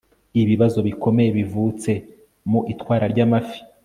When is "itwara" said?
2.73-3.05